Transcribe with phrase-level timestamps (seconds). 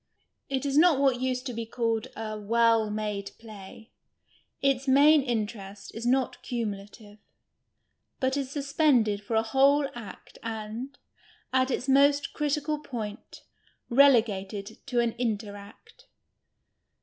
[0.49, 3.91] It is not what used to be called a" well made" play.
[4.59, 7.19] Its main interest is not cumulative,
[8.19, 10.97] but is suspended for a whole act and,
[11.53, 13.41] at its most critical |)()int,
[13.89, 16.07] relegated to an inter act.